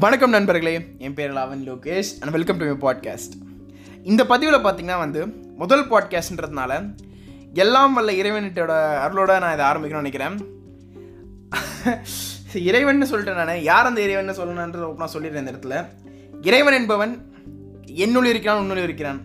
வணக்கம் 0.00 0.30
நண்பர்களே. 0.30 0.94
என் 0.98 1.14
பேர் 1.14 1.32
Lavan 1.32 1.72
Lokesh 1.72 2.20
and 2.20 2.30
welcome 2.30 2.56
to 2.56 2.74
my 2.74 2.94
podcast 2.94 3.32
இந்த 4.02 4.26
பதிவில் 4.26 4.64
பார்த்தீங்கன்னா 4.64 4.98
வந்து 4.98 5.26
முதல் 5.56 5.88
பாட்காஸ்ட்ன்றதுனால 5.88 6.94
எல்லாம் 7.54 7.94
வல்ல 7.94 8.12
இறைவனிட்டோட 8.12 8.72
அருளோட 9.06 9.38
நான் 9.38 9.52
இதை 9.52 9.66
ஆரம்பிக்கணும்னு 9.66 10.02
நினைக்கிறேன். 10.02 10.44
இறைவன் 12.54 13.02
சொல்லிட்டேன் 13.02 13.44
நான். 13.44 13.62
யார் 13.62 13.86
அந்த 13.86 14.00
இறைவன் 14.00 14.36
சொல்லணுன்றது 14.36 14.94
நான் 14.94 15.12
சொல்லிடுறேன் 15.12 15.38
இந்த 15.38 15.52
இடத்துல. 15.52 15.86
இறைவன் 16.46 16.74
என்பவன் 16.74 17.32
என்னுள் 17.86 18.26
இருக்கிறான் 18.26 18.58
உன்னுள் 18.58 18.82
இருக்கிறான். 18.82 19.20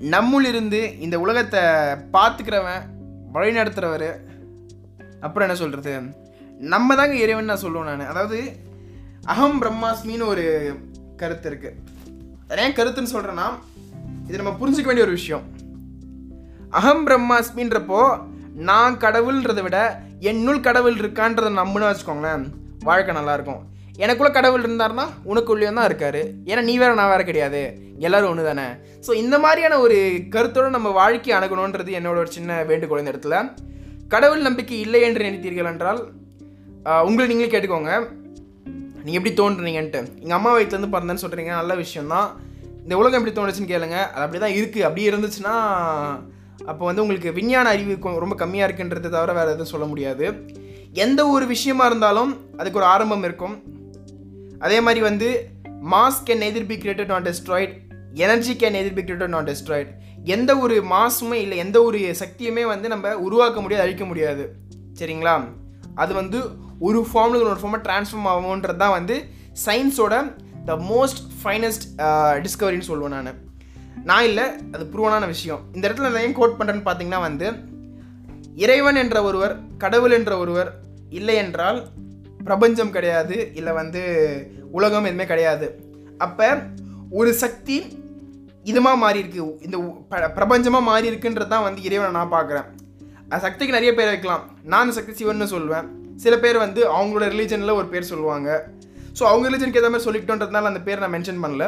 நம்முள் 0.00 0.48
இருந்து 0.48 0.98
இந்த 1.00 1.20
உலகத்தை 1.20 1.60
பார்த்துக்கிறவன் 2.12 2.82
வழிநடத்துகிறவர் 3.34 4.14
அப்புறம் 5.20 5.48
என்ன 5.48 5.54
சொல்கிறது 5.54 6.00
நம்ம 6.58 6.94
தாங்க 6.94 7.14
இறைவன் 7.14 7.44
நான் 7.44 7.62
சொல்லுவேன் 7.62 7.84
நான். 7.84 8.00
அதாவது 8.00 8.68
அகம் 9.28 9.58
பிரம்மாஸ்மின்னு 9.62 10.26
ஒரு 10.32 10.44
கருத்து 11.20 11.48
இருக்குது 11.50 12.60
ஏன் 12.62 12.76
கருத்துன்னு 12.76 13.12
சொல்கிறேன்னா 13.14 13.46
இது 14.28 14.40
நம்ம 14.40 14.52
புரிஞ்சுக்க 14.60 14.88
வேண்டிய 14.88 15.06
ஒரு 15.06 15.16
விஷயம். 15.18 15.44
அகம் 16.78 17.02
பிரம்மாஸ்மின்றப்போ 17.06 18.02
நான் 18.68 18.94
கடவுள்ன்றதை 19.04 19.62
விட 19.66 19.78
என்னுள் 20.30 20.64
கடவுள் 20.68 20.96
இருக்கான்றதை 21.02 21.50
நம்புன்னு 21.58 21.88
வச்சுக்கோங்களேன் 21.88 22.44
வாழ்க்கை 22.88 23.14
நல்லாயிருக்கும் 23.18 23.60
எனக்குள்ள 24.04 24.30
கடவுள் 24.36 24.64
இருந்தாருன்னா 24.66 25.06
உனக்குள்ளேயும் 25.30 25.78
தான் 25.78 25.88
இருக்கார். 25.90 26.20
ஏன்னா 26.50 26.62
நீ 26.68 26.74
வேற 26.82 26.92
நான் 27.00 27.12
வேற 27.12 27.24
கிடையாது. 27.30 27.62
எல்லாரும் 28.06 28.30
ஒன்று 28.30 28.46
தானே. 28.50 28.66
ஸோ 29.06 29.10
இந்த 29.22 29.36
மாதிரியான 29.44 29.78
ஒரு 29.86 29.98
கருத்தோடு 30.34 30.76
நம்ம 30.76 30.90
வாழ்க்கை 31.00 31.34
அணுகணுன்றது 31.38 31.98
என்னோட 31.98 32.16
ஒரு 32.24 32.32
சின்ன 32.36 32.62
வேண்டுகோள் 32.70 33.02
இந்த 33.02 33.14
இடத்துல. 33.14 33.38
கடவுள் 34.14 34.46
நம்பிக்கை 34.48 34.78
இல்லை 34.86 35.02
என்று 35.08 35.28
நினைத்தீர்கள் 35.28 35.70
என்றால் 35.72 36.00
உங்களை 37.08 37.26
நீங்களே 37.30 37.52
கேட்டுக்கோங்க. 37.52 37.92
நீங்கள் 39.04 39.18
எப்படி 39.20 39.32
தோன்றுறீங்கன்ட்டு. 39.40 40.00
எங்கள் 40.22 40.38
அம்மா 40.38 40.50
வயிற்றுலேருந்து 40.56 40.94
பிறந்தேன்னு 40.94 41.24
சொல்கிறீங்க 41.24 41.52
நல்ல 41.60 41.74
விஷயம்தான். 41.74 42.28
இந்த 42.82 42.96
உலகம் 43.00 43.18
எப்படி 43.20 43.34
தோணுச்சுன்னு 43.38 43.72
கேளுங்க. 43.72 43.98
அது 44.14 44.24
அப்படி 44.26 44.40
தான் 44.44 44.56
இருக்குது 44.58 44.86
அப்படி 44.88 45.08
இருந்துச்சுன்னா 45.10 45.54
அப்போ 46.70 46.84
வந்து 46.84 47.02
உங்களுக்கு 47.02 47.32
விஞ்ஞான 47.32 47.68
அறிவு 47.68 48.18
ரொம்ப 48.24 48.46
கம்மியாக 48.46 48.68
இருக்குன்றதை 48.68 49.08
தவிர 49.16 49.32
வேறு 49.32 49.54
எதுவும் 49.56 49.72
சொல்ல 49.74 49.86
முடியாது. 49.86 50.26
எந்த 50.92 51.20
ஒரு 51.28 51.46
விஷயமா 51.46 51.84
இருந்தாலும் 51.86 52.32
அதுக்கு 52.56 52.78
ஒரு 52.78 52.88
ஆரம்பம் 52.94 53.24
இருக்கும். 53.28 53.56
அதே 54.58 54.80
மாதிரி 54.80 55.00
வந்து 55.00 55.28
mass 55.92 56.20
can 56.26 56.46
either 56.48 56.66
be 56.66 56.76
created 56.76 57.12
not 57.12 57.28
destroyed 57.28 57.74
energy 58.14 58.52
can 58.52 58.78
either 58.80 58.98
be 58.98 59.02
created 59.02 59.34
not 59.36 59.50
destroyed 59.50 59.90
எந்த 60.24 60.58
ஒரு 60.58 60.76
மாசுமே 60.90 61.38
இல்லை 61.44 61.58
எந்த 61.58 61.78
ஒரு 61.82 61.98
சக்தியுமே 62.22 62.66
வந்து 62.66 62.88
நம்ம 62.88 63.14
உருவாக்க 63.26 63.60
முடியாது 63.60 63.86
அழிக்க 63.86 64.04
முடியாது. 64.04 64.44
சரிங்களா? 64.98 65.34
அது 66.02 66.12
வந்து 66.14 66.38
ஒரு 66.88 67.00
ஃபார்மில் 67.10 67.46
ஒரு 67.52 67.60
ஃபார்மாக 67.62 67.82
ட்ரான்ஸ்ஃபார்ம் 67.86 68.28
ஆகும்ன்றது 68.32 68.82
தான் 68.84 68.96
வந்து 68.98 69.16
சயின்ஸோட 69.66 70.16
த 70.68 70.74
மோஸ்ட் 70.90 71.20
ஃபைனஸ்ட் 71.40 71.86
டிஸ்கவரின்னு 72.44 72.88
சொல்லுவேன் 72.90 73.16
நான். 73.16 73.38
நான் 74.08 74.26
இல்லை 74.28 74.44
அது 74.74 74.84
புருவனான 74.92 75.26
விஷயம். 75.34 75.62
இந்த 75.74 75.84
இடத்துல 75.88 76.10
நான் 76.12 76.26
ஏன் 76.26 76.38
கோட் 76.40 76.58
பண்ணுறேன்னு 76.58 76.86
பார்த்தீங்கன்னா 76.88 77.20
வந்து 77.28 77.48
இறைவன் 78.64 79.00
என்ற 79.02 79.18
ஒருவர் 79.28 79.54
கடவுள் 79.84 80.14
என்ற 80.18 80.32
ஒருவர் 80.42 80.70
இல்லை 81.18 81.36
என்றால் 81.44 81.80
பிரபஞ்சம் 82.48 82.92
கிடையாது 82.96 83.36
இல்லை 83.58 83.72
வந்து 83.80 84.02
உலகம் 84.78 85.08
எதுவுமே 85.08 85.26
கிடையாது. 85.32 85.66
அப்போ 86.26 86.48
ஒரு 87.18 87.30
சக்தி 87.42 87.76
இதுமாக 88.70 89.02
மாறி 89.02 89.18
இருக்கு 89.22 89.42
இந்த 89.66 89.76
பிரபஞ்சமாக 90.38 90.88
மாறி 90.88 91.10
இருக்குன்றது 91.10 91.52
தான் 91.52 91.66
வந்து 91.66 91.80
இறைவனை 91.88 92.12
நான் 92.18 92.34
பார்க்குறேன் 92.36 92.66
சக்திக்கு 93.44 93.76
நிறைய 93.76 93.90
பேர் 93.98 94.10
வைக்கலாம் 94.12 94.44
நான் 94.70 94.82
அந்த 94.84 94.94
சக்தி 94.96 95.12
சிவன்னு 95.18 95.46
சொல்லுவேன் 95.54 95.86
சில 96.24 96.34
பேர் 96.44 96.58
வந்து 96.64 96.80
அவங்களோட 96.94 97.26
ரிலீஜனில் 97.34 97.78
ஒரு 97.80 97.88
பேர் 97.92 98.10
சொல்லுவாங்க. 98.12 98.48
ஸோ 99.18 99.22
அவங்க 99.30 99.44
ரிலீஜனுக்கு 99.48 99.80
ஏற்ற 99.80 99.90
மாதிரி 99.92 100.06
சொல்லிக்கிட்டோன்றதுனால 100.06 100.70
அந்த 100.70 100.80
பேர் 100.88 101.02
நான் 101.02 101.14
மென்ஷன் 101.16 101.42
பண்ணல. 101.44 101.66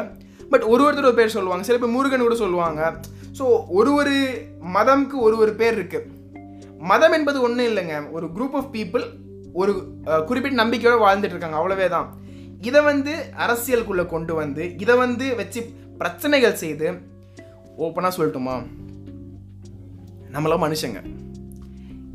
பட் 0.51 0.65
ஒரு 0.71 0.81
ஒருத்தர் 0.85 1.09
ஒரு 1.09 1.19
பேர் 1.19 1.35
சொல்லுவாங்க. 1.37 1.63
சில 1.69 1.77
பேர் 1.81 1.95
முருகன் 1.95 2.25
கூட 2.27 2.37
சொல்லுவாங்க. 2.43 2.81
ஸோ 3.39 3.45
ஒரு 3.79 3.91
ஒரு 3.99 4.15
மதம்க்கு 4.77 5.17
ஒரு 5.27 5.37
ஒரு 5.43 5.53
பேர் 5.61 5.77
இருக்குது 5.79 6.09
மதம் 6.91 7.15
என்பது 7.17 7.37
ஒன்றும் 7.47 7.69
இல்லைங்க. 7.71 7.95
ஒரு 8.15 8.25
குரூப் 8.35 8.57
ஆஃப் 8.59 8.71
பீப்புள் 8.75 9.05
ஒரு 9.61 9.73
குறிப்பிட்ட 10.29 10.55
நம்பிக்கையோடு 10.63 11.05
வாழ்ந்துட்டு 11.05 11.35
இருக்காங்க. 11.35 11.59
அவ்வளவே 11.61 11.87
தான் 11.95 12.07
இதை 12.69 12.81
வந்து 12.91 13.13
அரசியலுக்குள்ளே 13.45 14.05
கொண்டு 14.13 14.33
வந்து 14.41 14.63
இதை 14.83 14.95
வந்து 15.03 15.25
வச்சு 15.41 15.61
பிரச்சனைகள் 16.01 16.61
செய்து 16.63 16.87
ஓப்பனாக 17.85 18.13
சொல்லட்டுமா? 18.17 18.55
நம்மளாம் 20.35 20.65
மனுஷங்க. 20.65 21.01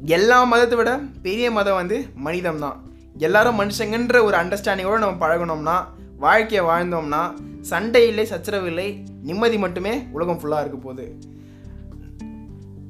எல்லா 0.06 0.44
மதத்தை 0.44 0.78
விட 0.78 0.98
பெரிய 1.22 1.50
மதம் 1.50 1.74
வந்து 1.74 2.06
மனிதம் 2.14 2.58
தான் 2.58 2.84
எல்லாரும் 3.18 3.60
மனுஷங்கன்ற 3.60 4.22
ஒரு 4.22 4.36
அண்டர்ஸ்டாண்டிங்கோடு 4.36 4.98
நம்ம 4.98 5.26
பழகணும்னா 5.26 5.84
வாழ்க்கையை 6.18 6.66
வாழ்ந்தோம்னா 6.68 7.34
சண்டை 7.60 8.08
இல்லை 8.08 8.26
சச்சரவு 8.26 8.66
இல்லை 8.66 9.04
நிம்மதி 9.22 9.58
மட்டுமே 9.58 10.06
உலகம் 10.12 10.38
ஃபுல்லாக 10.38 10.60
இருக்க 10.60 10.78
போகுது. 10.78 11.18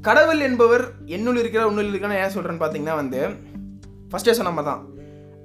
கடவுள் 0.02 0.41
என்பவர் 0.41 0.84
என்னுள் 1.04 1.36
இருக்கிற 1.36 1.69
உன்னுள் 1.69 1.88
இருக்கிற 1.88 2.26
ஏன் 2.26 2.34
சொல்கிறேன்னு 2.34 2.62
பார்த்தீங்கன்னா 2.64 2.94
வந்து 2.94 3.28
ஃபஸ்ட்டே 4.10 4.30
சொன்ன 4.30 4.50
மாதிரி 4.50 4.64
தான் 4.64 4.84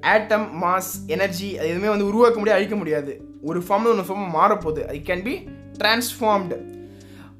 ஆட்டம் 0.01 0.63
மாஸ் 0.63 0.91
எனர்ஜி 1.07 1.57
அது 1.57 1.67
எதுவுமே 1.67 1.89
வந்து 1.89 2.05
உருவாக்க 2.05 2.37
முடியாது 2.37 2.59
அழிக்க 2.59 2.75
முடியாது. 2.75 3.25
ஒரு 3.41 3.59
ஃபார்மில் 3.59 3.91
ஒன்று 3.93 4.07
ஃபார்ம் 4.09 4.35
மாறப்போகுது. 4.39 4.85
ஐ 4.85 5.03
கேன் 5.05 5.23
பி 5.23 5.47
டிரான்ஸ்ஃபார்ம்டு 5.79 6.82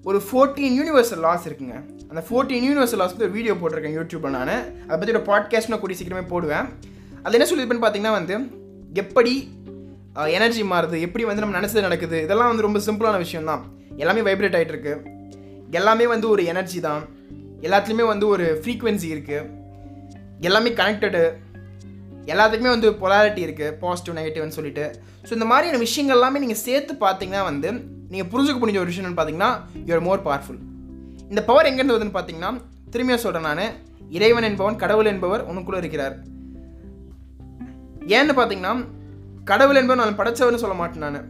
ஒரு 0.09 0.19
ஃபோர்டீன் 0.28 0.74
யூனிவர்சல் 0.80 1.22
லாஸ் 1.25 1.46
இருக்குங்க. 1.50 1.75
அந்த 2.09 2.22
ஃபோர்டீன் 2.28 2.64
யூனிவர்சல் 2.68 3.00
லாஸ் 3.02 3.14
பற்றி 3.14 3.28
ஒரு 3.28 3.36
வீடியோ 3.38 3.53
போட்டிருக்கேன் 3.59 3.96
யூடியூப்பில் 3.97 4.36
நான். 4.38 4.52
அதை 4.88 4.96
பற்றி 5.00 5.14
ஒரு 5.18 5.24
பாட்காஸ்ட் 5.30 5.75
கூடிய 5.84 5.97
சீக்கிரமே 6.00 6.24
போடுவேன். 6.31 6.66
அது 7.24 7.38
என்ன 7.38 7.47
சொல்லியிருப்பேன்னு 7.50 7.84
பார்த்தீங்கன்னா 7.86 8.16
வந்து 8.19 8.36
எப்படி 9.03 9.34
எனர்ஜி 10.38 10.64
மாறுது 10.72 10.97
எப்படி 11.06 11.24
வந்து 11.30 11.44
நம்ம 11.44 11.56
நினச்சது 11.59 11.86
நடக்குது 11.86 12.18
இதெல்லாம் 12.25 12.50
வந்து 12.52 12.66
ரொம்ப 12.66 12.80
சிம்பிளான 12.88 13.19
விஷயம் 13.24 13.47
தான் 13.52 13.62
எல்லாமே 14.02 14.22
வைப்ரேட் 14.28 14.58
ஆகிட்டு 14.58 14.75
இருக்கு 14.75 14.94
எல்லாமே 15.80 16.06
வந்து 16.14 16.28
ஒரு 16.34 16.41
எனர்ஜி 16.52 16.80
தான். 16.88 17.03
எல்லாத்துலேயுமே 17.68 18.06
வந்து 18.12 18.25
ஒரு 18.34 18.46
ஃப்ரீக்குவென்சி 18.62 19.08
இருக்குது 19.16 19.50
எல்லாமே 20.47 20.70
கனெக்டடு 20.80 21.24
எல்லாத்துக்குமே 22.34 22.72
வந்து 22.75 22.90
பொலாரிட்டி 23.02 23.41
இருக்குது 23.47 23.74
பாசிட்டிவ் 23.84 24.18
நெகட்டிவ்னு 24.20 24.58
சொல்லிட்டு. 24.58 24.85
ஸோ 25.28 25.31
இந்த 25.38 25.47
மாதிரியான 25.52 25.81
விஷயங்கள் 25.88 26.18
எல்லாமே 26.18 26.41
நீங்கள் 26.44 26.62
சேர்த்து 26.68 26.94
பார்த்தீங்கன்னா 27.06 27.44
வந்து 27.52 27.70
நீங்கள் 28.13 28.31
புரிஞ்சுக்க 28.31 28.57
முடிஞ்ச 28.57 28.78
ஒரு 28.79 28.91
விஷயம்னு 28.91 29.18
பார்த்தீங்கன்னா 29.18 29.50
யூஆர் 29.85 30.01
மோர் 30.01 30.24
பவர்ஃபுல் 30.24 30.62
இந்த 31.29 31.44
பவர் 31.44 31.66
எங்கேருந்து 31.66 31.94
வருதுன்னு 31.94 32.18
பார்த்தீங்கன்னா 32.18 32.62
திரும்பியாக 32.91 33.22
சொல்கிறேன் 33.22 33.53
நான். 33.53 33.74
இறைவன் 34.09 34.44
என்பவன் 34.44 34.75
கடவுள் 34.75 35.06
என்பவர் 35.06 35.47
உனக்குள்ளே 35.50 35.78
இருக்கிறார். 35.78 36.16
ஏன்னு 38.07 38.34
பார்த்தீங்கன்னா 38.35 38.85
கடவுள் 39.44 39.75
என்பவர் 39.75 40.06
நான் 40.06 40.18
படைச்சவர்னு 40.18 40.62
சொல்ல 40.63 40.73
மாட்டேன் 40.73 41.00
நான். 41.00 41.25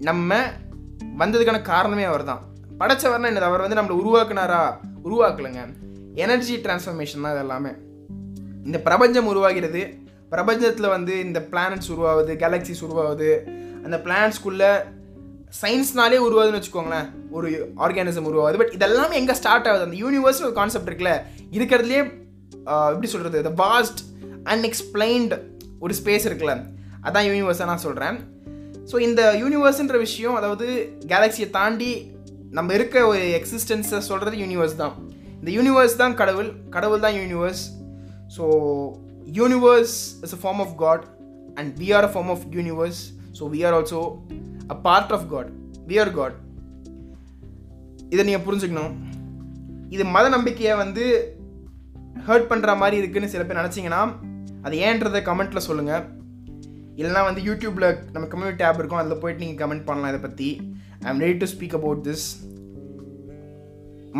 நம்ம 0.00 0.40
வந்ததுக்கான 1.18 1.62
காரணமே 1.62 2.02
அவர் 2.02 2.24
தான் 2.24 2.42
படைச்சவர்னா 2.80 3.28
என்னது? 3.28 3.48
அவர் 3.50 3.68
வந்து 3.68 3.80
நம்மளை 3.80 3.96
உருவாக்குனாரா? 4.00 4.62
உருவாக்கலைங்க. 5.04 5.60
எனர்ஜி 6.14 6.56
டிரான்ஸ்ஃபர்மேஷன் 6.56 7.22
தான் 7.22 7.32
இது 7.32 7.38
எல்லாமே 7.38 7.70
இந்த 8.64 8.78
பிரபஞ்சம் 8.78 9.26
உருவாகிறது. 9.26 9.82
பிரபஞ்சத்தில் 10.30 10.88
வந்து 10.88 11.20
இந்த 11.20 11.46
பிளானட்ஸ் 11.50 11.90
உருவாகுது 11.90 12.36
கேலக்சிஸ் 12.36 12.84
உருவாகுது. 12.84 13.30
அந்த 13.84 13.96
பிளானட்ஸ்குள்ளே 14.04 14.72
சயின்ஸ்னாலே 15.60 16.18
உருவாகுதுன்னு 16.26 16.60
வச்சுக்கோங்களேன். 16.60 17.06
ஒரு 17.36 17.48
ஆர்கானிசம் 17.84 18.28
உருவாகுது. 18.30 18.60
பட் 18.62 18.74
இதெல்லாமே 18.78 19.14
எங்கே 19.20 19.34
ஸ்டார்ட் 19.40 19.68
ஆகுது? 19.70 19.86
அந்த 19.88 19.98
யூனிவர்ஸ் 20.04 20.42
ஒரு 20.46 20.54
கான்செப்ட் 20.60 20.90
இருக்குல்ல. 20.90 21.14
இருக்கிறதுலே 21.56 22.00
எப்படி 22.94 23.08
சொல்கிறது 23.12 23.38
த 23.48 23.52
வாஸ்ட் 23.64 24.00
அன்எக்ஸ்பிளைன்டு 24.54 25.38
ஒரு 25.84 25.94
ஸ்பேஸ் 26.00 26.26
இருக்குல்ல. 26.28 26.54
அதான் 27.06 27.26
யூனிவர்ஸாக 27.30 27.70
நான் 27.72 27.84
சொல்கிறேன் 27.86 28.16
ஸோ 28.90 28.96
இந்த 29.06 29.22
யூனிவர்ஸுன்ற 29.42 29.96
விஷயம் 30.06 30.36
அதாவது 30.38 30.66
கேலக்சியை 31.12 31.48
தாண்டி 31.56 31.90
நம்ம 32.56 32.74
இருக்க 32.78 33.06
ஒரு 33.10 33.22
எக்ஸிஸ்டன்ஸை 33.38 33.98
சொல்கிறது 34.10 34.36
யூனிவர்ஸ் 34.44 34.76
தான். 34.82 34.94
இந்த 35.40 35.50
யூனிவர்ஸ் 35.56 35.96
தான் 36.02 36.14
கடவுள். 36.20 36.48
கடவுள் 36.76 37.04
தான் 37.06 37.16
universe 37.20 37.62
so 38.36 38.44
universe 39.40 39.96
is 40.24 40.34
a 40.36 40.40
form 40.42 40.60
of 40.64 40.74
God 40.84 41.04
and 41.60 41.70
we 41.82 41.88
are 41.98 42.06
a 42.08 42.12
form 42.14 42.30
of 42.34 42.44
universe 42.58 43.00
so 43.38 43.46
we 43.54 43.60
are 43.68 43.76
also 43.78 44.02
a 44.74 44.76
part 44.86 45.14
of 45.16 45.26
God 45.32 45.50
we 45.90 45.96
are 46.02 46.12
God 46.18 46.36
இதை 48.12 48.22
நீங்கள் 48.28 48.44
புரிஞ்சுக்கணும். 48.46 48.94
இது 49.94 50.04
மத 50.16 50.26
நம்பிக்கையை 50.36 50.74
வந்து 50.84 51.04
ஹர்ட் 52.28 52.48
பண்ணுற 52.50 52.70
மாதிரி 52.82 52.96
இருக்குன்னு 53.02 53.32
சில 53.34 53.42
பேர் 53.48 53.60
நினச்சிங்கன்னா 53.62 54.02
அது 54.66 54.76
ஏன்றதை 54.86 55.20
கமெண்ட்டில் 55.28 55.66
சொல்லுங்கள் 55.68 56.04
இல்லைனா 57.00 57.20
வந்து 57.26 57.42
யூடியூப்பில் 57.48 57.88
நம்ம 58.12 58.24
கம்யூனிட்டி 58.30 58.60
டேப் 58.62 58.78
இருக்கும். 58.80 59.00
அதில் 59.00 59.20
போயிட்டு 59.22 59.42
நீங்கள் 59.44 59.60
கமெண்ட் 59.62 59.84
பண்ணலாம் 59.88 60.12
இதை 60.12 60.20
பற்றி 60.24 60.48
I 61.04 61.08
am 61.12 61.20
ready 61.24 61.36
to 61.42 61.48
speak 61.54 61.76
about 61.78 62.00
this 62.08 62.26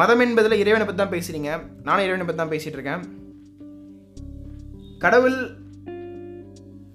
மதம் 0.00 0.22
என்பதில் 0.24 0.60
இறைவனை 0.62 0.84
பற்றி 0.86 1.00
தான் 1.00 1.14
பேசுகிறீங்க 1.14 1.50
நானும் 1.86 2.04
இறைவனை 2.06 2.24
பற்றி 2.26 2.40
தான் 2.42 2.52
பேசிகிட்டு 2.54 2.78
இருக்கேன். 2.78 3.02
கடவுள் 5.04 5.38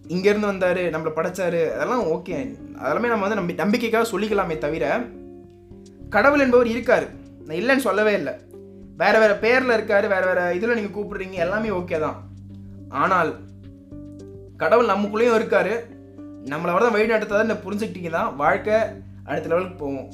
இங்கேருந்து 0.07 0.49
வந்தார் 0.51 0.77
நம்மளை 0.77 1.11
படைச்சாரு 1.15 1.71
அதெல்லாம் 1.71 2.03
ஓகே 2.03 2.55
அதெல்லாமே 2.83 3.07
நம்ம 3.07 3.27
வந்து 3.27 3.35
நம்பி 3.35 3.53
நம்பிக்கைக்காக 3.53 4.09
சொல்லிக்கலாமே 4.11 4.57
தவிர 4.57 4.99
கடவுள் 6.09 6.39
என்பவர் 6.39 6.67
இருக்கார். 6.67 7.05
நான் 7.45 7.57
இல்லைன்னு 7.57 7.87
சொல்லவே 7.89 8.13
இல்லை. 8.13 8.33
வேற 8.97 9.19
வேறு 9.19 9.35
பேரில் 9.35 9.71
இருக்கார் 9.71 10.07
வேற 10.07 10.33
வேறு 10.33 10.55
இதில் 10.55 10.73
நீங்கள் 10.73 10.95
கூப்பிடுறீங்க 10.95 11.31
எல்லாமே 11.31 11.69
ஓகே 11.69 11.99
தான். 11.99 12.23
ஆனால் 12.89 13.35
கடவுள் 14.57 14.87
நமக்குள்ளேயும் 14.87 15.35
இருக்கார். 15.35 15.91
நம்மளை 16.45 16.73
வரதான் 16.73 16.91
வழி 16.91 17.05
நடத்ததை 17.05 17.55
புரிஞ்சுக்கிட்டீங்கன்னா 17.55 18.35
வாழ்க்கை 18.35 18.73
அடுத்த 19.25 19.49
லெவலுக்கு 19.49 19.75
போவோம் 19.75 20.09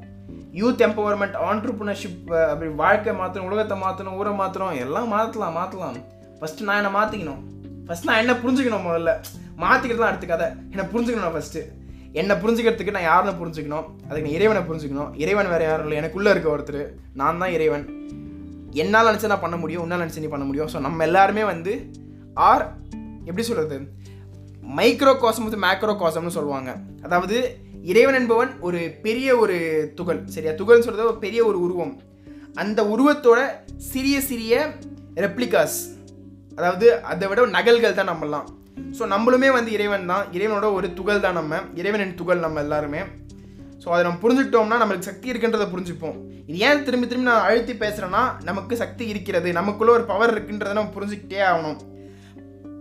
யூத் 0.53 0.83
எம்பவர்மெண்ட் 0.87 1.35
ஆண்டர்பிரினர்ஷிப் 1.49 2.33
அப்படி 2.47 2.71
வாழ்க்கை 2.71 3.13
மாற்றணும் 3.13 3.49
உலகத்தை 3.49 3.81
மாற்றணும் 3.81 4.15
ஊரை 4.15 4.33
மாற்றணும் 4.33 4.79
எல்லாம் 4.79 5.07
மாற்றலாம் 5.07 5.53
மாற்றலாம் 5.53 5.97
ஃபஸ்ட்டு 6.39 6.61
நான் 6.61 6.83
என்னை 6.83 7.01
மாற்றிக்கணும் 7.01 7.41
ஃபஸ்ட் 7.87 8.03
நான் 8.03 8.17
என்ன 8.17 8.33
புரிஞ்சுக்கணும் 8.33 8.85
முதல்ல? 8.85 9.13
மாற்றிக்கிறது 9.63 10.03
தான் 10.03 10.11
அடுத்த 10.11 10.27
கதை. 10.33 10.47
என்னை 10.73 10.85
புரிஞ்சுக்கணும் 10.93 11.35
ஃபஸ்ட்டு 11.35 11.61
என்னை 12.19 12.35
புரிஞ்சுக்கிறதுக்கு 12.41 12.95
நான் 12.97 13.07
யாருன்னு 13.09 13.33
புரிஞ்சுக்கணும்? 13.41 13.87
அதுக்கு 14.07 14.25
நான் 14.27 14.37
இறைவனை 14.37 14.61
புரிஞ்சுக்கணும். 14.69 15.09
இறைவன் 15.23 15.51
வேறு 15.53 15.65
யாரும் 15.69 15.85
இல்லை. 15.85 15.97
எனக்குள்ளே 16.01 16.31
இருக்க 16.33 16.49
ஒருத்தர். 16.55 16.81
நான் 17.21 17.41
தான் 17.43 17.53
இறைவன். 17.57 17.85
என்னால் 18.81 19.09
நினச்சி 19.09 19.31
நான் 19.33 19.45
பண்ண 19.45 19.57
முடியும் 19.63 19.83
உன்னால் 19.83 20.03
நினச்சி 20.03 20.23
நீ 20.23 20.29
பண்ண 20.35 20.45
முடியும். 20.49 20.69
ஸோ 20.73 20.79
நம்ம 20.87 21.03
எல்லாருமே 21.09 21.43
வந்து 21.53 21.73
ஆர் 22.49 22.65
எப்படி 23.29 23.45
சொல்கிறது 23.49 23.77
மைக்ரோ 24.77 25.13
காசம் 25.21 25.45
வந்து 25.47 25.63
மேக்ரோ 25.65 25.93
காசம்னு 26.01 26.35
சொல்லுவாங்க. 26.37 26.71
அதாவது 27.05 27.37
இறைவன் 27.91 28.17
என்பவன் 28.19 28.51
ஒரு 28.67 28.79
பெரிய 29.05 29.37
ஒரு 29.43 29.57
துகள். 29.97 30.19
சரியா? 30.35 30.51
துகள்னு 30.61 30.85
சொல்கிறது 30.87 31.11
ஒரு 31.11 31.19
பெரிய 31.25 31.41
ஒரு 31.49 31.59
உருவம். 31.65 31.93
அந்த 32.61 32.79
உருவத்தோட 32.93 33.39
சிறிய 33.91 34.17
சிறிய 34.29 34.53
ரெப்ளிகாஸ் 35.25 35.77
அதாவது 36.57 36.87
அதை 37.11 37.27
விட 37.29 37.45
நகல்கள் 37.57 37.99
தான் 37.99 38.11
நம்மலாம் 38.11 38.47
ஸோ 38.97 39.03
நம்மளுமே 39.13 39.49
வந்து 39.57 39.71
இறைவன் 39.77 40.09
தான். 40.11 40.25
இறைவனோட 40.37 40.67
ஒரு 40.77 40.87
துகள் 40.99 41.23
தான் 41.25 41.37
நம்ம. 41.39 41.59
இறைவனின் 41.81 42.17
துகள் 42.19 42.45
நம்ம 42.45 42.61
எல்லாருமே. 42.65 43.01
ஸோ 43.83 43.87
அதை 43.95 44.01
நம்ம 44.05 44.19
புரிஞ்சுக்கிட்டோம்னா 44.23 44.79
நம்மளுக்கு 44.81 45.09
சக்தி 45.09 45.27
இருக்குன்றதை 45.31 45.67
புரிஞ்சுப்போம். 45.73 46.17
இது 46.49 46.57
ஏன் 46.67 46.83
திரும்பி 46.87 47.07
திரும்பி 47.07 47.29
நான் 47.29 47.45
அழுத்தி 47.49 47.73
பேசுகிறேன்னா 47.83 48.23
நமக்கு 48.49 48.73
சக்தி 48.81 49.03
இருக்கிறது. 49.13 49.49
நமக்குள்ள 49.59 49.91
ஒரு 49.97 50.05
பவர் 50.11 50.33
இருக்குன்றதை 50.35 50.73
நம்ம 50.79 50.93
புரிஞ்சுக்கிட்டே 50.97 51.41
ஆகணும். 51.51 51.79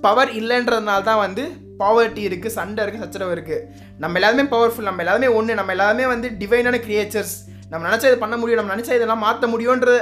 பவர் 0.06 0.30
இல்லைன்றதுனால 0.40 1.02
தான் 1.10 1.22
வந்து 1.26 1.44
பாவர்ட்டி 1.82 2.22
இருக்குது 2.28 2.54
சண்டை 2.56 2.80
இருக்குது 2.84 3.04
சச்சரவு 3.04 3.34
இருக்குது 3.36 3.64
நம்ம 4.02 4.18
எல்லாருமே 4.20 4.44
பவர்ஃபுல் 4.54 4.88
நம்ம 4.90 5.02
எல்லாருமே 5.04 5.28
ஒன்று 5.38 5.58
நம்ம 5.60 5.72
எல்லாருமே 5.76 6.06
வந்து 6.12 6.28
டிவைனான 6.40 6.76
கிரியேச்சர்ஸ் 6.86 7.34
நம்ம 7.70 7.82
நினச்சா 7.88 8.10
இதை 8.10 8.18
பண்ண 8.24 8.36
முடியும். 8.40 8.60
நம்ம 8.60 8.74
நினச்சா 8.74 8.96
இதெல்லாம் 8.98 9.24
மாற்ற 9.26 9.46
முடியுன்ற 9.54 9.96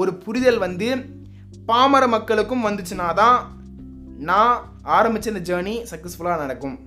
ஒரு 0.00 0.10
புரிதல் 0.24 0.60
வந்து 0.66 0.88
பாமர 1.70 2.04
மக்களுக்கும் 2.16 2.66
வந்துச்சுன்னா 2.68 3.08
தான் 3.22 3.36
நான் 4.20 4.76
ஆரம்பித்த 4.82 5.30
இந்த 5.30 5.54
ஜேர்னி 5.54 5.86
சக்ஸஸ்ஃபுல்லாக 5.90 6.36
நடக்கும். 6.36 6.78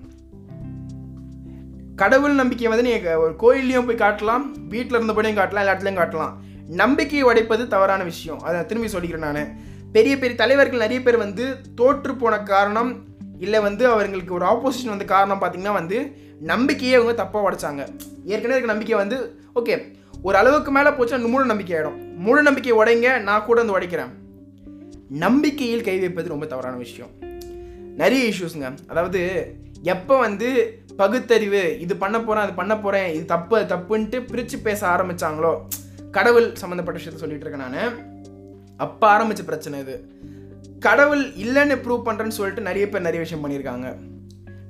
கடவுள் 1.96 2.32
நம்பிக்கை 2.32 2.68
வந்து 2.68 2.82
நீங்கள் 2.82 3.14
ஒரு 3.14 3.30
கோயில்லையும் 3.30 3.86
போய் 3.86 3.96
காட்டலாம் 3.96 4.68
வீட்டில் 4.68 4.96
இருந்தபடியும் 4.96 5.36
காட்டலாம் 5.36 5.58
எல்லா 5.58 5.72
இடத்துலையும் 5.72 6.06
காட்டலாம். 6.06 6.32
நம்பிக்கையை 6.68 7.28
உடைப்பது 7.28 7.66
தவறான 7.66 8.04
விஷயம். 8.04 8.38
அதை 8.38 8.66
திரும்பி 8.66 8.88
சொல்லிக்கிறேன் 8.88 9.32
நான். 9.32 9.48
பெரிய 9.92 10.14
பெரிய 10.14 10.34
தலைவர்கள் 10.34 10.78
நிறைய 10.78 11.02
பேர் 11.02 11.16
வந்து 11.16 11.56
தோற்று 11.74 12.16
போன 12.16 12.38
காரணம் 12.38 13.04
இல்லை 13.38 13.60
வந்து 13.60 13.86
அவங்களுக்கு 13.86 14.34
ஒரு 14.34 14.46
ஆப்போசிஷன் 14.46 14.88
வந்து 14.88 15.04
காரணம் 15.04 15.40
பார்த்தீங்கன்னா 15.40 15.72
வந்து 15.72 16.16
நம்பிக்கையே 16.40 16.94
அவங்க 16.94 17.22
தப்பாக 17.22 17.36
உடைச்சாங்க. 17.36 17.88
ஏற்கனவே 18.24 18.56
இருக்க 18.56 18.66
நம்பிக்கை 18.66 18.96
வந்து 18.96 19.40
ஓகே 19.54 19.94
ஒரு 20.22 20.36
அளவுக்கு 20.36 20.70
மேலே 20.70 20.88
போச்சுன்னா 20.88 21.28
மூட 21.28 21.44
நம்பிக்கை 21.44 21.76
ஆகிடும் 21.76 22.16
மூட 22.16 22.42
நம்பிக்கை 22.42 22.72
உடைங்க 22.72 23.20
நான் 23.20 23.44
கூட 23.44 23.62
வந்து 23.62 23.78
உடைக்கிறேன். 23.78 24.10
நம்பிக்கையில் 25.08 25.82
கை 25.82 25.98
வைப்பது 25.98 26.28
ரொம்ப 26.28 26.46
தவறான 26.46 26.76
விஷயம். 26.76 27.10
நிறைய 27.96 28.30
இஷ்யூஸுங்க 28.30 28.74
அதாவது 28.86 29.20
எப்போ 29.82 30.18
வந்து 30.18 30.80
பகுத்தறிவு 30.96 31.80
இது 31.80 31.96
பண்ண 31.96 32.20
போகிறேன் 32.20 32.44
அது 32.44 32.54
பண்ண 32.54 32.78
போகிறேன் 32.78 33.14
இது 33.14 33.24
தப்பு 33.24 33.56
அது 33.56 33.74
தப்புன்ட்டு 33.74 34.26
பிரித்து 34.26 34.58
பேச 34.58 34.86
ஆரம்பித்தாங்களோ 34.88 35.56
கடவுள் 36.10 36.52
சம்மந்தப்பட்ட 36.52 37.00
விஷயத்த 37.00 37.16
சொல்லிட்டு 37.16 37.46
இருக்கேன் 37.46 37.70
நான். 37.70 37.96
அப்போ 38.76 39.08
ஆரம்பித்த 39.08 39.42
பிரச்சனை 39.42 39.80
இது. 39.80 40.04
கடவுள் 40.80 41.32
இல்லைன்னு 41.32 41.74
ப்ரூவ் 41.84 42.06
பண்ணுறேன்னு 42.06 42.36
சொல்லிட்டு 42.38 42.62
நிறைய 42.62 42.88
பேர் 42.88 43.02
நிறைய 43.02 43.20
விஷயம் 43.22 43.44
பண்ணியிருக்காங்க. 43.44 43.96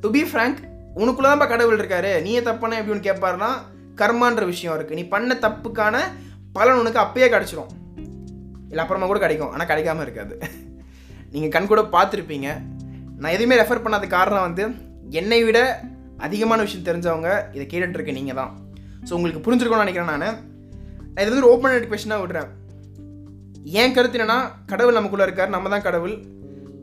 டு 0.00 0.10
பி 0.10 0.22
ஃப்ரேங்க் 0.22 0.58
உனக்குள்ளே 0.96 1.28
தான்ப்பா 1.30 1.48
கடவுள் 1.48 1.78
இருக்காரு. 1.78 2.22
நீயே 2.22 2.42
தப்பான 2.42 2.82
எப்படின்னு 2.82 3.08
கேட்பாருன்னா 3.08 3.50
கர்மான்ற 3.94 4.44
விஷயம் 4.44 4.80
இருக்குது 4.80 4.94
நீ 4.94 5.04
பண்ண 5.08 5.34
தப்புக்கான 5.34 5.96
பலன் 6.52 6.78
உனக்கு 6.78 7.00
அப்பயே 7.00 7.28
கிடச்சிரும். 7.30 7.83
இல்லை 8.74 8.84
அப்புறமா 8.84 9.08
கூட 9.10 9.20
கிடைக்கும். 9.24 9.52
ஆனால் 9.54 9.70
கிடைக்காம 9.72 10.04
இருக்காது. 10.06 10.34
நீங்கள் 11.34 11.52
கண் 11.56 11.70
கூட 11.72 11.82
பார்த்துருப்பீங்க. 11.96 12.48
நான் 13.22 13.34
எதுவுமே 13.36 13.56
ரெஃபர் 13.60 13.84
பண்ணாத 13.84 14.06
காரணம் 14.16 14.46
வந்து 14.48 14.64
என்னை 15.20 15.38
விட 15.46 15.58
அதிகமான 16.26 16.62
விஷயம் 16.66 16.86
தெரிஞ்சவங்க 16.88 17.30
இதை 17.54 17.64
கேட்டுட்ருக்க 17.70 18.12
நீங்கள் 18.18 18.38
தான். 18.40 18.52
ஸோ 19.06 19.12
உங்களுக்கு 19.16 19.44
புரிஞ்சிருக்கணும்னு 19.46 19.86
நினைக்கிறேன் 19.86 20.12
நான். 20.12 20.38
நான் 21.12 21.22
இது 21.22 21.30
வந்து 21.30 21.42
ஒரு 21.42 21.50
ஓப்பன் 21.54 21.90
கொஷனாக 21.92 22.22
விடுறேன். 22.22 22.50
ஏன் 23.80 23.94
கருத்து 23.96 24.18
என்னன்னா 24.18 24.38
கடவுள் 24.70 24.98
நமக்குள்ளே 24.98 25.26
இருக்கார் 25.26 25.52
நம்ம 25.54 25.70
தான் 25.74 25.84
கடவுள். 25.88 26.14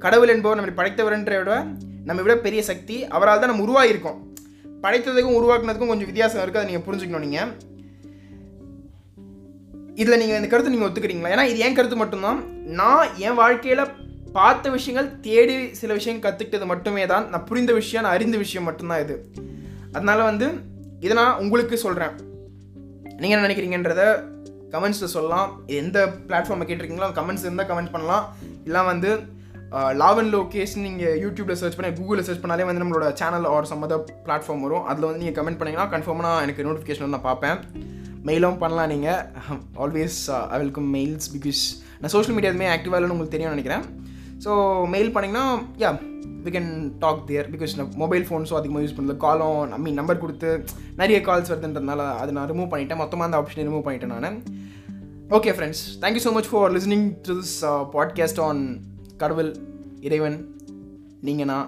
கடவுள் 0.05 0.33
என்பவர் 0.33 0.59
நம்மளை 0.59 0.75
படைத்தவர்ன்ற 0.79 1.35
விட 1.41 1.53
நம்ம 2.09 2.19
விட 2.25 2.35
பெரிய 2.45 2.61
சக்தி. 2.69 2.95
அவரால் 3.15 3.41
தான் 3.41 3.51
நம்ம 3.53 3.65
உருவாகியிருக்கோம். 3.67 4.19
படைத்ததுக்கும் 4.85 5.37
உருவாக்குனதுக்கும் 5.39 5.91
கொஞ்சம் 5.91 6.09
வித்தியாசம் 6.11 6.41
இருக்குது 6.43 6.61
அதை 6.61 6.69
நீங்கள் 6.71 6.87
புரிஞ்சுக்கணும் 6.87 7.25
நீங்கள் 7.27 7.51
இதில் 9.99 10.19
நீங்கள் 10.21 10.39
இந்த 10.39 10.49
கருத்தை 10.51 10.71
நீங்கள் 10.73 10.89
ஒத்துக்கிறீங்களா? 10.89 11.31
ஏன்னா 11.35 11.45
இது 11.51 11.59
என் 11.65 11.77
கருத்து 11.77 11.97
மட்டும்தான். 12.01 12.39
நான் 12.79 13.09
என் 13.27 13.39
வாழ்க்கையில் 13.41 13.83
பார்த்த 14.37 14.69
விஷயங்கள் 14.75 15.07
தேடி 15.27 15.55
சில 15.79 15.93
விஷயங்கள் 15.97 16.25
கற்றுக்கிட்டது 16.25 16.67
மட்டுமே 16.73 17.05
தான். 17.13 17.25
நான் 17.31 17.47
புரிந்த 17.49 17.71
விஷயம் 17.79 18.03
நான் 18.05 18.15
அறிந்த 18.17 18.37
விஷயம் 18.43 18.67
மட்டும்தான் 18.69 19.01
இது. 19.05 19.15
அதனால் 19.95 20.27
வந்து 20.29 20.47
இதை 21.05 21.13
நான் 21.21 21.39
உங்களுக்கு 21.43 21.77
சொல்கிறேன் 21.85 22.15
நீங்கள் 23.21 23.35
என்ன 23.37 23.45
நினைக்கிறீங்கன்றத 23.47 24.03
கமெண்ட்ஸில் 24.73 25.13
சொல்லலாம். 25.15 25.49
எந்த 25.81 25.97
பிளாட்ஃபார்மை 26.29 26.65
கேட்டிருக்கீங்களோ 26.67 27.11
கமெண்ட்ஸ் 27.19 27.45
இருந்தால் 27.47 27.69
கமெண்ட் 27.71 27.93
பண்ணலாம். 27.95 28.25
இல்லை 28.67 28.83
வந்து 28.91 29.11
லாவன் 30.01 30.29
லோகேஷ் 30.35 30.75
நீங்கள் 30.85 31.17
யூடியூப்பில் 31.23 31.59
சர்ச் 31.59 31.77
பண்ணி 31.77 31.91
கூகுளில் 31.97 32.27
சர்ச் 32.27 32.41
பண்ணாலே 32.43 32.65
வந்து 32.69 32.83
நம்மளோட 32.83 33.07
சேனல் 33.19 33.47
ஆர் 33.53 33.69
சம்மத 33.71 33.97
பிளாட்ஃபார்ம் 34.25 34.63
வரும். 34.65 34.85
அதில் 34.91 35.07
வந்து 35.09 35.21
நீங்கள் 35.23 35.37
கமெண்ட் 35.39 35.59
பண்ணிங்கன்னா 35.59 35.87
கன்ஃபார்மாக 35.95 36.43
எனக்கு 36.45 36.65
நோட்டிஃபிகேஷன் 36.67 37.15
நான் 37.15 37.27
பார்ப்பேன். 37.29 37.59
மெயிலும் 38.27 38.57
பண்ணலாம் 38.61 38.91
நீங்கள் 38.93 39.21
always 39.83 40.17
I 40.55 40.57
welcome 40.63 40.89
mails 40.95 41.27
because 41.35 41.61
நான் 41.99 42.11
சோஷியல் 42.13 42.35
மீடியா 42.37 42.51
எதுவுமே 42.51 42.67
ஆக்டிவாக 42.73 42.97
இல்லைன்னு 42.97 43.15
உங்களுக்கு 43.15 43.35
தெரியும்னு 43.35 43.55
நினைக்கிறேன். 43.55 43.83
ஸோ 44.43 44.51
மெயில் 44.93 45.09
பண்ணிங்கன்னா 45.15 45.45
yeah 45.83 45.89
we 46.45 46.51
can 46.55 46.69
talk 47.03 47.21
there 47.29 47.47
because 47.53 47.73
நான் 47.79 47.91
மொபைல் 48.01 48.25
ஃபோன்ஸும் 48.27 48.59
அதிகமாக 48.59 48.83
யூஸ் 48.83 48.95
பண்ணுறது 48.97 49.21
காலும் 49.25 49.73
ஐ 49.77 49.79
மீன் 49.85 49.97
நம்பர் 49.99 50.21
கொடுத்து 50.23 50.49
நிறைய 51.01 51.17
கால்ஸ் 51.27 51.51
வருதுன்றதுனால 51.51 52.01
அதை 52.21 52.31
நான் 52.37 52.49
ரிமூவ் 52.51 52.71
பண்ணிட்டேன். 52.73 53.01
மொத்தமாக 53.03 53.27
அந்த 53.29 53.39
ஆப்ஷனை 53.41 53.65
ரிமூவ் 53.69 53.85
பண்ணிட்டேன் 53.87 54.13
நான். 54.25 54.39
Okay 55.37 55.53
friends 55.57 55.83
thank you 56.03 56.23
so 56.27 56.33
much 56.37 56.49
for 56.51 56.71
listening 56.77 57.07
to 57.27 57.35
this 57.41 57.55
podcast 57.95 58.41
on 58.47 58.61
கடவுள் 59.23 59.51
இறைவன் 60.09 60.37
நீங்கள் 61.29 61.49
நான். 61.53 61.67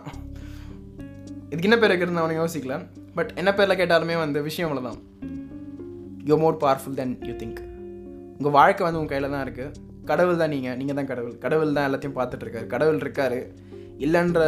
இதுக்கு 1.51 1.69
என்ன 1.69 1.79
பேர் 1.81 1.93
வைக்கிறது 1.93 2.19
நான் 2.19 2.39
யோசிக்கல. 2.43 2.77
பட் 3.17 3.33
என்ன 3.41 3.49
பேரில் 3.57 3.79
கேட்டாலுமே 3.81 4.15
வந்து 4.25 4.39
விஷயம் 4.49 4.69
அவ்வளோதான் 4.69 5.01
you 6.29 6.35
more 6.43 6.57
powerful 6.63 6.97
then 6.99 7.15
you 7.29 7.33
think 7.41 7.59
உங்கள் 8.37 8.55
வாழ்க்கை 8.57 8.83
வந்து 8.85 8.99
உங்கள் 8.99 9.13
கையில் 9.13 9.33
தான் 9.35 9.45
இருக்குது 9.45 9.91
கடவுள் 10.09 10.39
தான் 10.41 10.51
நீங்கள் 10.53 10.77
நீங்கள் 10.79 10.97
தான் 10.99 11.09
கடவுள். 11.09 11.35
கடவுள் 11.43 11.75
தான் 11.75 11.87
எல்லாத்தையும் 11.87 12.15
பார்த்துட்ருக்காரு 12.17 12.67
கடவுள் 12.73 13.01
இருக்காரு. 13.03 13.39
இல்லைன்ற 14.05 14.41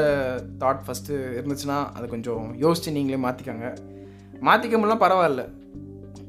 தாட் 0.62 0.82
ஃபஸ்ட்டு 0.86 1.18
இருந்துச்சுன்னா 1.38 1.78
அதை 1.96 2.06
கொஞ்சம் 2.14 2.46
யோசித்து 2.64 2.96
நீங்களே 2.98 3.20
மாற்றிக்கோங்க 3.26 3.68
மாற்றிக்க 4.48 4.76
முடியலாம் 4.78 5.04
பரவாயில்ல. 5.04 5.44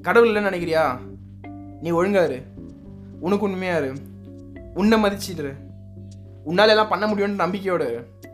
கடவுள் 0.07 0.31
இல்லைன்னு 0.31 0.51
நினைக்கிறியா? 0.51 0.85
நீ 1.85 1.91
ஒழுங்காரு 2.01 2.39
உனக்கு 3.27 3.47
உண்மையாரு 3.49 3.91
உன்னை 4.81 4.99
மதிச்சிடு 5.05 5.53
உன்னால் 6.51 6.73
எல்லாம் 6.75 6.93
பண்ண 6.93 7.05
முடியும்னு 7.11 7.43
நம்பிக்கையோடு 7.45 7.89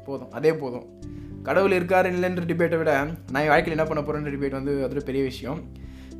போதும். 0.07 0.33
அதே 0.39 0.53
போதும். 0.63 0.87
கடவுள் 1.49 1.77
இருக்காரு 1.79 2.09
இல்லைன்ற 2.15 2.43
டிபேட்டை 2.51 2.79
விட 2.81 2.93
நான் 3.33 3.43
என் 3.45 3.53
வாழ்க்கையில் 3.53 3.77
என்ன 3.77 3.87
பண்ண 3.91 4.01
போகிறேன்ற 4.03 4.33
டிபேட் 4.35 4.59
வந்து 4.59 4.75
அது 4.87 5.09
பெரிய 5.11 5.23
விஷயம். 5.31 5.61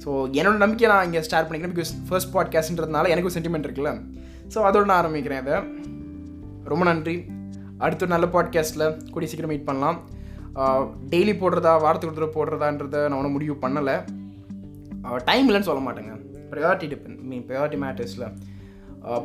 ஸோ 0.03 0.11
என்னோட 0.39 0.57
நம்பிக்கை 0.63 0.89
நான் 0.93 1.07
இங்கே 1.09 1.21
ஸ்டார்ட் 1.27 1.49
பண்ணிக்கிறேன் 1.49 1.75
பிகாஸ் 1.77 1.93
ஃபர்ஸ்ட் 2.09 2.33
பாட்காஸ்ட்ன்றதுனால 2.35 3.11
எனக்கு 3.13 3.29
ஒரு 3.31 3.37
சென்டிமெண்ட் 3.37 3.67
இருக்குல்ல. 3.69 3.93
ஸோ 4.53 4.59
அதோட 4.69 4.85
நான் 4.91 5.01
ஆரம்பிக்கிறேன் 5.03 5.43
இதை. 5.45 5.57
ரொம்ப 6.71 6.83
நன்றி. 6.91 7.17
அடுத்த 7.85 8.09
நல்ல 8.15 8.27
பாட்காஸ்ட்டில் 8.35 8.87
கூடிய 9.13 9.29
சீக்கிரம் 9.31 9.53
மீட் 9.53 9.69
பண்ணலாம். 9.69 9.99
டெய்லி 11.13 11.35
போடுறதா 11.43 11.73
வாரத்துக்கு 11.85 12.13
ஒரு 12.13 12.19
தடவை 12.19 12.33
போடுறதான்றதை 12.39 13.01
நான் 13.09 13.19
ஒன்றும் 13.21 13.37
முடிவு 13.37 13.55
பண்ணலை. 13.65 13.97
டைம் 15.29 15.47
இல்லைன்னு 15.49 15.69
சொல்ல 15.69 15.83
மாட்டேங்க. 15.87 16.13
ப்ரையாரிட்டி 16.51 16.89
டிபெண்ட் 16.93 17.23
மீன் 17.31 17.47
ப்ரையாரிட்டி 17.49 17.79
மேட்டர்ஸில் 17.85 18.27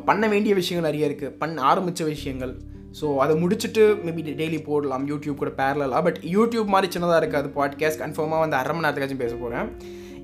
பண்ண 0.07 0.23
வேண்டிய 0.33 0.53
விஷயங்கள் 0.59 0.89
நிறைய 0.89 1.09
இருக்குது 1.09 1.33
பண்ண 1.41 1.61
ஆரம்பித்த 1.71 2.03
விஷயங்கள். 2.13 2.53
ஸோ 2.99 3.07
அதை 3.23 3.33
முடிச்சுட்டு 3.41 3.83
மேபி 4.05 4.21
டெய்லி 4.41 4.59
போடலாம். 4.69 5.03
யூடியூப் 5.11 5.41
கூட 5.41 5.51
பேரலாம் 5.61 6.05
பட் 6.07 6.19
யூடியூப் 6.35 6.73
மாதிரி 6.75 6.87
சின்னதாக 6.95 7.21
இருக்காது. 7.23 7.49
பாட்காஸ்ட் 7.59 8.01
கன்ஃபார்மாக 8.03 8.43
வந்து 8.45 8.59
அரை 8.61 8.73
மணி 8.73 8.85
நேரத்துக்காச்சும் 8.85 9.23
பேச 9.25 9.35
போகிறேன் 9.43 9.69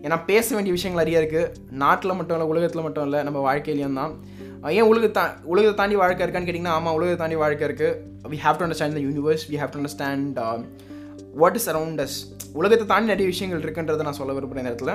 ஏன்னா 0.05 0.17
பேச 0.29 0.47
வேண்டிய 0.55 0.73
விஷயங்கள் 0.77 1.01
நிறைய 1.03 1.21
இருக்குது 1.21 1.51
நாட்டில் 1.83 2.17
மட்டும் 2.19 2.35
இல்லை 2.37 2.47
உலகத்தில் 2.53 2.85
மட்டும் 2.87 3.05
இல்லை 3.07 3.19
நம்ம 3.27 3.41
வாழ்க்கையிலையும் 3.49 3.99
தான். 4.01 4.13
ஏன் 4.79 4.89
உலகத்தா 4.91 5.23
உலகத்தை 5.51 5.75
தாண்டி 5.81 5.95
வாழ்க்கை 6.01 6.23
இருக்கான்னு 6.25 6.47
கேட்டிங்கன்னா 6.49 6.75
ஆமாம் 6.77 6.95
உலகத்தை 6.97 7.19
தாண்டி 7.21 7.37
வாழ்க்கை 7.43 7.65
இருக்குது 7.69 8.29
we 8.33 8.39
have 8.45 8.59
to 8.59 8.65
understand 8.65 8.97
the 8.99 9.03
universe 9.07 9.45
we 9.51 9.57
have 9.61 9.73
to 9.75 9.79
understand 9.81 10.39
what 11.41 11.57
is 11.59 11.69
around 11.73 12.01
us 12.05 12.17
உலகத்தை 12.59 12.85
தாண்டி 12.93 13.11
நிறைய 13.13 13.27
விஷயங்கள் 13.33 13.63
இருக்குன்றதை 13.65 14.05
நான் 14.07 14.19
சொல்ல 14.21 14.33
விரும்புகிறேன் 14.37 14.63
இந்த 14.65 14.73
இடத்துல. 14.73 14.93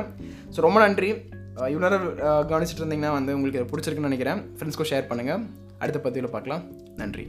ஸோ 0.54 0.58
ரொம்ப 0.66 0.80
நன்றி. 0.86 1.10
இவ்வளோ 1.72 1.86
நேரம் 1.86 2.08
கவனிச்சிட்டு 2.50 2.82
இருந்தீங்கன்னா 2.84 3.14
வந்து 3.18 3.34
உங்களுக்கு 3.38 3.68
பிடிச்சிருக்குன்னு 3.72 4.12
நினைக்கிறேன். 4.12 4.42
ஃப்ரெண்ட்ஸ்க்கும் 4.58 4.90
ஷேர் 4.92 5.10
பண்ணுங்கள் 5.12 5.42
அடுத்த 5.84 6.00
பதிவில் 6.06 6.34
பார்க்கலாம். 6.36 6.62
நன்றி. 7.02 7.26